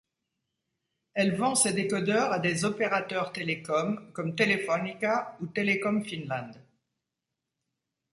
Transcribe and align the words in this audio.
Elle 1.13 1.35
vend 1.35 1.53
ses 1.53 1.73
décodeurs 1.73 2.31
à 2.31 2.39
des 2.39 2.65
opérateurs 2.65 3.31
télécoms 3.31 3.99
comme 4.13 4.33
Telefonica 4.35 5.37
ou 5.41 5.45
Telecom 5.45 6.03
Finland. 6.03 6.53